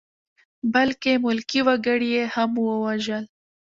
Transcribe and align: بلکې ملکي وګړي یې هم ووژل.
بلکې 0.73 1.11
ملکي 1.25 1.59
وګړي 1.67 2.09
یې 2.15 2.23
هم 2.33 2.51
ووژل. 2.65 3.23